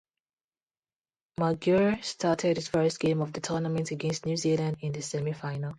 [1.39, 5.69] McGuire started his first game of the tournament against New Zealand in the semi-final.